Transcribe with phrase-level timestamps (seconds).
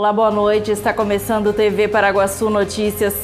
[0.00, 0.70] Olá, boa noite.
[0.70, 3.14] Está começando o TV Paraguaçu Notícias.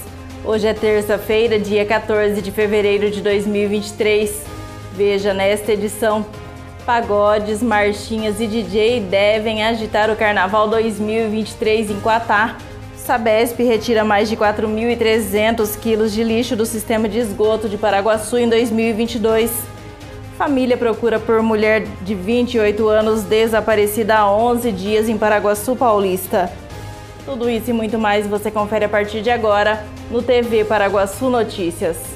[0.45, 4.45] Hoje é terça-feira, dia 14 de fevereiro de 2023.
[4.93, 6.27] Veja nesta edição:
[6.85, 12.59] pagodes, marchinhas e DJ devem agitar o Carnaval 2023 em Quatá.
[12.95, 18.51] Sabesp retira mais de 4.300 quilos de lixo do sistema de esgoto de Paraguaçu em
[18.51, 19.51] 2022.
[20.37, 26.53] Família procura por mulher de 28 anos desaparecida há 11 dias em Paraguaçu Paulista.
[27.27, 32.16] Tudo isso e muito mais você confere a partir de agora no TV Paraguaçu Notícias.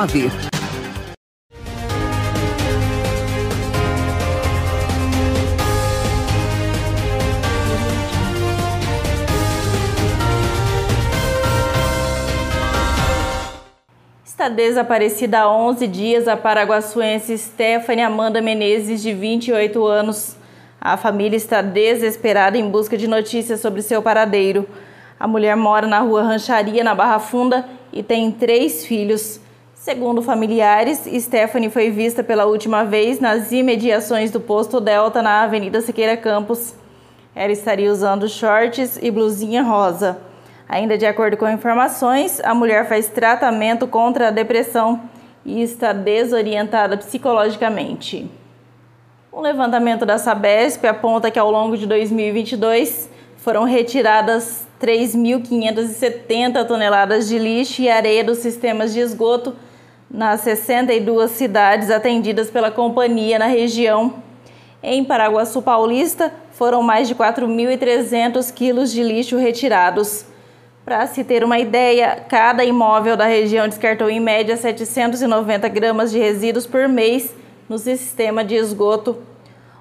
[14.25, 20.35] Está desaparecida há 11 dias a paraguaçuense Stephanie Amanda Menezes, de 28 anos.
[20.79, 24.67] A família está desesperada em busca de notícias sobre seu paradeiro.
[25.19, 29.39] A mulher mora na rua Rancharia, na Barra Funda, e tem três filhos.
[29.81, 35.81] Segundo familiares, Stephanie foi vista pela última vez nas imediações do posto Delta na Avenida
[35.81, 36.75] Siqueira Campos.
[37.33, 40.19] Ela estaria usando shorts e blusinha rosa.
[40.69, 45.01] Ainda de acordo com informações, a mulher faz tratamento contra a depressão
[45.43, 48.29] e está desorientada psicologicamente.
[49.33, 57.39] Um levantamento da Sabesp aponta que ao longo de 2022 foram retiradas 3.570 toneladas de
[57.39, 59.55] lixo e areia dos sistemas de esgoto
[60.13, 64.15] nas 62 cidades atendidas pela companhia na região.
[64.83, 70.25] Em Paraguaçu Paulista, foram mais de 4.300 quilos de lixo retirados.
[70.83, 76.19] Para se ter uma ideia, cada imóvel da região descartou em média 790 gramas de
[76.19, 77.33] resíduos por mês
[77.69, 79.17] no sistema de esgoto.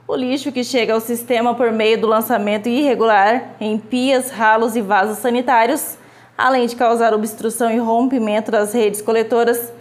[0.07, 4.81] O lixo que chega ao sistema por meio do lançamento irregular em pias, ralos e
[4.81, 5.97] vasos sanitários,
[6.37, 9.73] além de causar obstrução e rompimento das redes coletoras,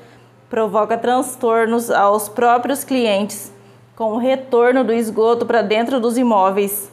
[0.49, 3.53] provoca transtornos aos próprios clientes,
[3.95, 6.91] com o retorno do esgoto para dentro dos imóveis.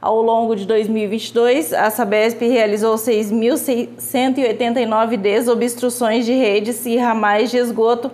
[0.00, 8.10] Ao longo de 2022, a Sabesp realizou 6.189 desobstruções de redes e ramais de esgoto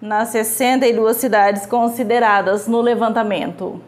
[0.00, 3.80] nas 62 cidades consideradas no levantamento.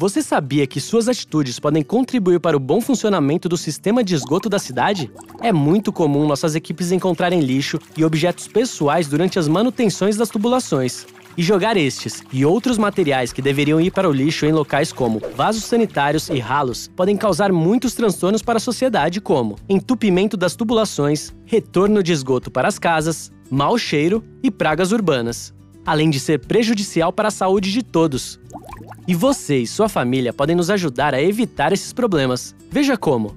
[0.00, 4.48] Você sabia que suas atitudes podem contribuir para o bom funcionamento do sistema de esgoto
[4.48, 5.10] da cidade?
[5.42, 11.04] É muito comum nossas equipes encontrarem lixo e objetos pessoais durante as manutenções das tubulações.
[11.36, 15.20] E jogar estes e outros materiais que deveriam ir para o lixo em locais como
[15.34, 21.34] vasos sanitários e ralos podem causar muitos transtornos para a sociedade, como entupimento das tubulações,
[21.44, 25.52] retorno de esgoto para as casas, mau cheiro e pragas urbanas,
[25.84, 28.38] além de ser prejudicial para a saúde de todos.
[29.06, 32.54] E você e sua família podem nos ajudar a evitar esses problemas.
[32.70, 33.36] Veja como: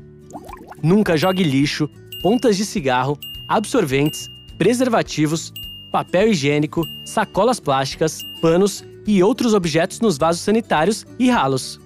[0.84, 1.90] nunca jogue lixo,
[2.22, 5.53] pontas de cigarro, absorventes, preservativos,
[5.91, 11.80] papel higiênico, sacolas plásticas, panos e outros objetos nos vasos sanitários e ralos.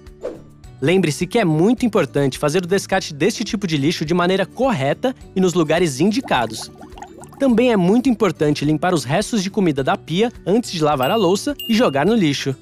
[0.80, 5.14] Lembre-se que é muito importante fazer o descarte deste tipo de lixo de maneira correta
[5.34, 6.70] e nos lugares indicados.
[7.38, 11.16] Também é muito importante limpar os restos de comida da pia antes de lavar a
[11.16, 12.56] louça e jogar no lixo.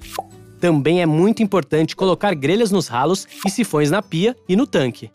[0.60, 5.10] Também é muito importante colocar grelhas nos ralos e sifões na pia e no tanque.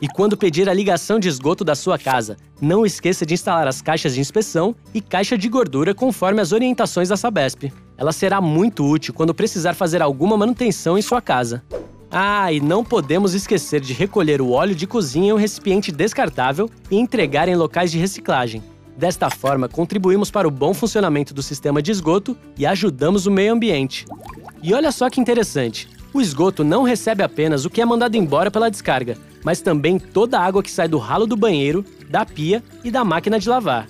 [0.00, 3.82] E quando pedir a ligação de esgoto da sua casa, não esqueça de instalar as
[3.82, 7.72] caixas de inspeção e caixa de gordura conforme as orientações da Sabesp.
[7.96, 11.62] Ela será muito útil quando precisar fazer alguma manutenção em sua casa.
[12.14, 16.68] Ah, e não podemos esquecer de recolher o óleo de cozinha em um recipiente descartável
[16.90, 18.62] e entregar em locais de reciclagem.
[18.94, 23.54] Desta forma, contribuímos para o bom funcionamento do sistema de esgoto e ajudamos o meio
[23.54, 24.04] ambiente.
[24.62, 28.50] E olha só que interessante: o esgoto não recebe apenas o que é mandado embora
[28.50, 32.62] pela descarga, mas também toda a água que sai do ralo do banheiro, da pia
[32.84, 33.88] e da máquina de lavar.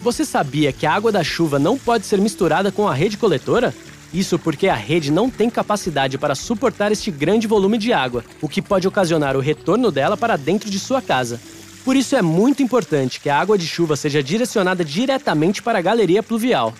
[0.00, 3.74] Você sabia que a água da chuva não pode ser misturada com a rede coletora?
[4.12, 8.48] Isso porque a rede não tem capacidade para suportar este grande volume de água, o
[8.48, 11.40] que pode ocasionar o retorno dela para dentro de sua casa.
[11.84, 15.82] Por isso é muito importante que a água de chuva seja direcionada diretamente para a
[15.82, 16.74] galeria pluvial.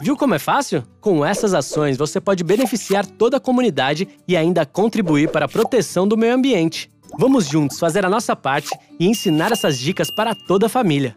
[0.00, 0.84] Viu como é fácil?
[1.00, 6.06] Com essas ações, você pode beneficiar toda a comunidade e ainda contribuir para a proteção
[6.06, 6.90] do meio ambiente.
[7.18, 8.70] Vamos juntos fazer a nossa parte
[9.00, 11.16] e ensinar essas dicas para toda a família.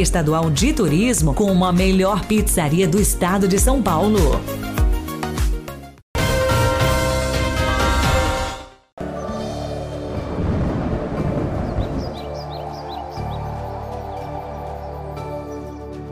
[0.00, 4.40] Estadual de Turismo como a melhor pizzaria do estado de São Paulo.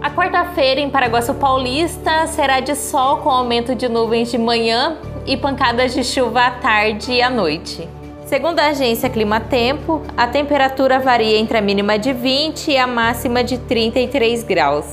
[0.00, 4.96] A quarta-feira em Paraguaçu Paulista será de sol com aumento de nuvens de manhã
[5.26, 7.99] e pancadas de chuva à tarde e à noite.
[8.30, 13.42] Segundo a agência Climatempo, a temperatura varia entre a mínima de 20 e a máxima
[13.42, 14.86] de 33 graus.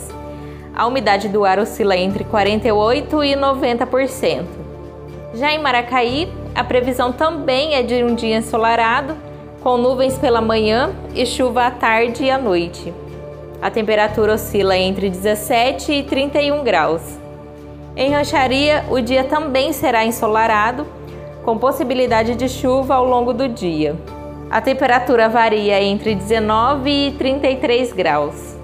[0.75, 4.44] A umidade do ar oscila entre 48 e 90%.
[5.36, 9.16] Já em Maracaí, a previsão também é de um dia ensolarado,
[9.62, 12.92] com nuvens pela manhã e chuva à tarde e à noite.
[13.62, 17.04] A temperatura oscila entre 17 e 31 graus.
[17.95, 20.88] Em Rancharia, o dia também será ensolarado,
[21.47, 23.95] com possibilidade de chuva ao longo do dia.
[24.51, 28.57] A temperatura varia entre 19 e 33 graus.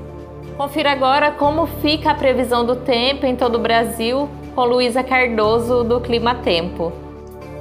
[0.57, 5.85] Confira agora como fica a previsão do tempo em todo o Brasil com Luísa Cardoso
[5.85, 6.91] do Clima Tempo.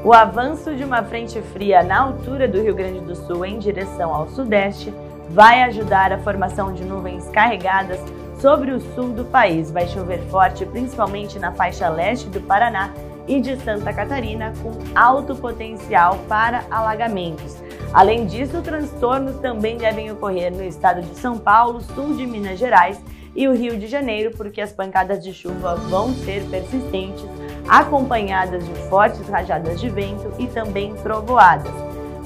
[0.05, 4.13] O avanço de uma frente fria na altura do Rio Grande do Sul em direção
[4.13, 4.93] ao sudeste
[5.31, 8.01] vai ajudar a formação de nuvens carregadas
[8.41, 9.71] sobre o sul do país.
[9.71, 12.91] Vai chover forte, principalmente na faixa leste do Paraná
[13.27, 17.57] e de Santa Catarina, com alto potencial para alagamentos.
[17.93, 23.01] Além disso, transtornos também devem ocorrer no estado de São Paulo, sul de Minas Gerais
[23.35, 27.25] e o Rio de Janeiro, porque as pancadas de chuva vão ser persistentes,
[27.69, 31.73] acompanhadas de fortes rajadas de vento e também trovoadas.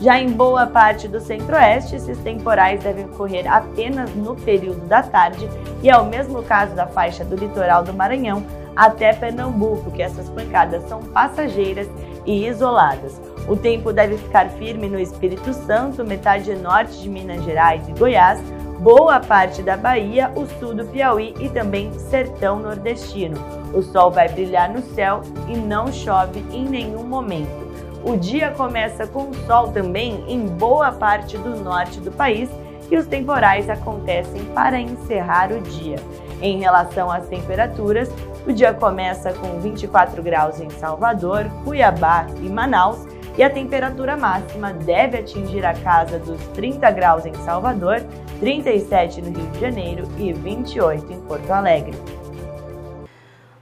[0.00, 5.48] Já em boa parte do centro-oeste, esses temporais devem ocorrer apenas no período da tarde,
[5.82, 8.44] e é o mesmo caso da faixa do litoral do Maranhão,
[8.76, 11.88] até Pernambuco, que essas pancadas são passageiras
[12.26, 13.20] e isoladas.
[13.49, 18.40] O tempo deve ficar firme no Espírito Santo, metade norte de Minas Gerais e Goiás,
[18.81, 23.37] boa parte da Bahia, o sul do Piauí e também sertão nordestino.
[23.73, 27.67] O sol vai brilhar no céu e não chove em nenhum momento.
[28.05, 32.51] O dia começa com sol também em boa parte do norte do país
[32.91, 35.96] e os temporais acontecem para encerrar o dia.
[36.41, 38.08] Em relação às temperaturas,
[38.46, 43.05] o dia começa com 24 graus em Salvador, Cuiabá e Manaus
[43.36, 48.03] e a temperatura máxima deve atingir a casa dos 30 graus em Salvador,
[48.38, 51.98] 37 no Rio de Janeiro e 28 em Porto Alegre.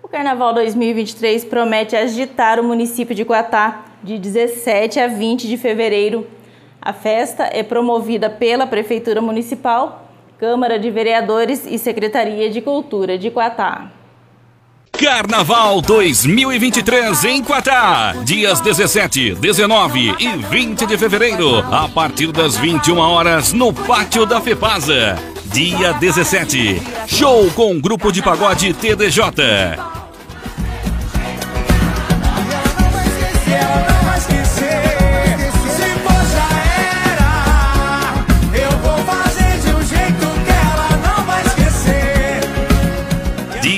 [0.02, 6.26] O Carnaval 2023 promete agitar o município de Guatá de 17 a 20 de fevereiro.
[6.80, 10.04] A festa é promovida pela Prefeitura Municipal,
[10.38, 14.03] Câmara de Vereadores e Secretaria de Cultura de Quatá.
[15.04, 18.14] Carnaval 2023 em Quatá.
[18.24, 24.40] Dias 17, 19 e 20 de fevereiro, a partir das 21 horas, no Pátio da
[24.40, 25.18] FEPASA.
[25.52, 30.03] Dia 17, show com grupo de pagode TDJ.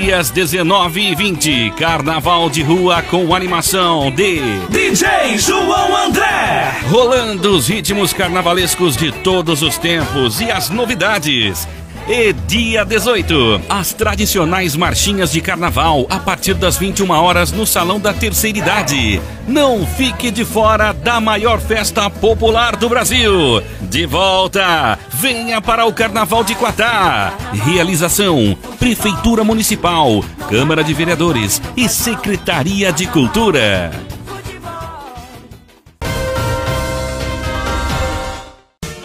[0.07, 1.73] Dias 19 e 20.
[1.73, 4.39] Carnaval de rua com animação de
[4.71, 6.81] DJ João André.
[6.89, 11.67] Rolando os ritmos carnavalescos de todos os tempos e as novidades.
[12.09, 13.63] E dia 18.
[13.69, 19.21] As tradicionais marchinhas de carnaval a partir das 21 horas no Salão da Terceira Idade.
[19.47, 23.63] Não fique de fora da maior festa popular do Brasil.
[23.83, 27.35] De volta, venha para o Carnaval de Quatá.
[27.53, 34.06] Realização: Prefeitura Municipal, Câmara de Vereadores e Secretaria de Cultura.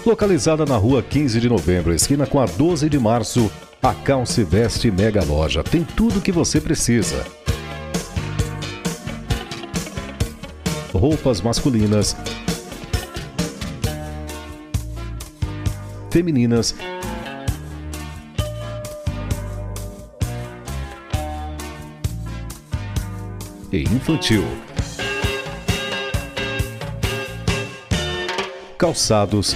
[0.04, 3.52] Localizada na rua 15 de novembro, esquina com a 12 de março,
[3.84, 7.24] a Calce Veste Mega Loja tem tudo o que você precisa.
[10.92, 12.16] Roupas masculinas,
[16.10, 16.76] femininas,
[23.72, 24.44] e infantil.
[28.78, 29.56] Calçados,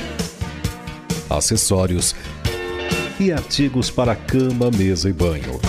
[1.29, 2.15] acessórios
[3.19, 5.59] e artigos para cama, mesa e banho.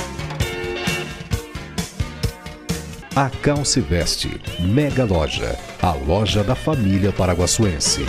[3.15, 8.05] A Calce Veste, Mega Loja, a loja da família paraguaçuense.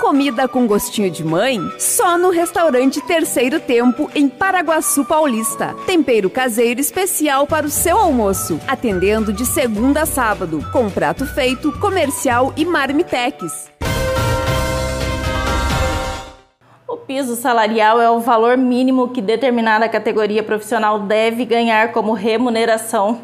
[0.00, 1.60] Comida com gostinho de mãe?
[1.78, 5.74] Só no restaurante Terceiro Tempo, em Paraguaçu Paulista.
[5.86, 8.58] Tempero caseiro especial para o seu almoço.
[8.66, 13.69] Atendendo de segunda a sábado, com prato feito, comercial e marmitex.
[17.10, 23.22] Piso salarial é o valor mínimo que determinada categoria profissional deve ganhar como remuneração.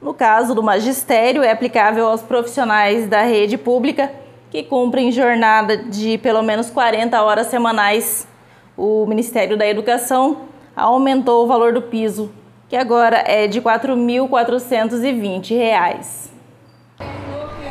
[0.00, 4.10] No caso do magistério, é aplicável aos profissionais da rede pública
[4.50, 8.26] que cumprem jornada de pelo menos 40 horas semanais.
[8.74, 12.32] O Ministério da Educação aumentou o valor do piso,
[12.70, 16.29] que agora é de R$ 4.420.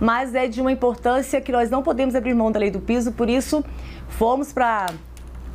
[0.00, 3.12] mas é de uma importância que nós não podemos abrir mão da lei do piso,
[3.12, 3.64] por isso
[4.08, 4.86] fomos para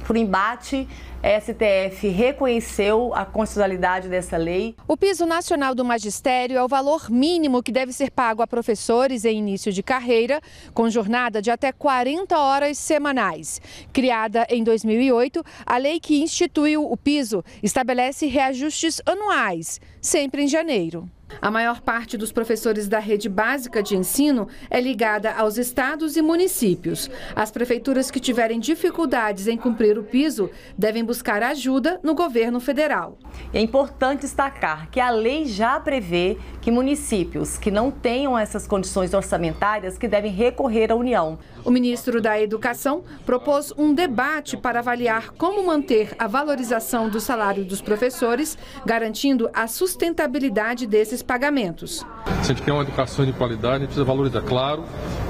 [0.09, 0.87] o embate.
[1.23, 4.75] STF reconheceu a constitucionalidade dessa lei.
[4.87, 9.25] O piso nacional do magistério é o valor mínimo que deve ser pago a professores
[9.25, 10.39] em início de carreira,
[10.73, 13.59] com jornada de até 40 horas semanais.
[13.91, 21.09] Criada em 2008, a lei que instituiu o piso estabelece reajustes anuais, sempre em janeiro.
[21.41, 26.21] A maior parte dos professores da rede básica de ensino é ligada aos estados e
[26.21, 27.09] municípios.
[27.35, 33.17] As prefeituras que tiverem dificuldades em cumprir o piso devem buscar ajuda no governo federal.
[33.53, 39.13] É importante destacar que a lei já prevê que municípios que não tenham essas condições
[39.13, 41.37] orçamentárias que devem recorrer à União.
[41.63, 47.63] O ministro da Educação propôs um debate para avaliar como manter a valorização do salário
[47.63, 52.05] dos professores, garantindo a sustentabilidade desses pagamentos.
[52.43, 54.41] Se a gente quer uma educação de qualidade, a gente precisa valorizar.
[54.41, 54.83] Claro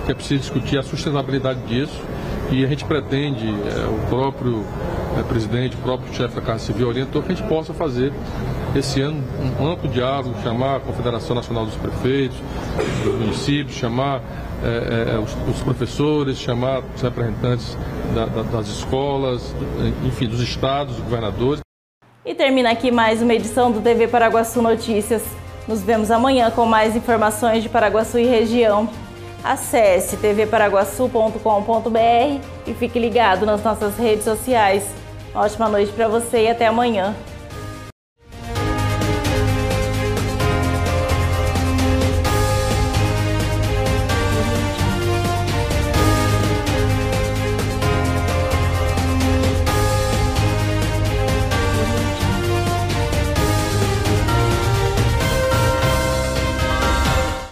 [0.06, 2.01] que é preciso discutir a sustentabilidade disso
[2.51, 4.63] e a gente pretende, é, o próprio
[5.17, 8.13] é, presidente, o próprio chefe da Casa Civil orientou que a gente possa fazer
[8.75, 9.24] esse ano
[9.60, 12.38] um amplo diálogo, chamar a Confederação Nacional dos Prefeitos,
[13.03, 14.22] dos municípios, chamar
[14.63, 17.77] é, é, os, os, professores, chamar os representantes
[18.15, 19.53] da, da, das escolas,
[20.06, 21.62] enfim, dos estados, dos governadores.
[22.25, 25.24] E termina aqui mais uma edição do TV Paraguaçu Notícias.
[25.68, 28.90] Nos vemos amanhã com mais informações de Paraguaçu e região.
[29.44, 34.88] Acesse tvparaguaçu.com.br e fique ligado nas nossas redes sociais.
[35.36, 37.14] Ótima noite para você e até amanhã.